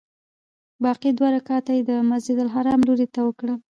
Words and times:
باقي 0.83 1.09
دوه 1.17 1.29
رکعته 1.37 1.71
یې 1.77 1.81
د 1.89 1.91
مسجدالحرام 2.11 2.79
لوري 2.87 3.07
ته 3.13 3.19
وکړل. 3.27 3.57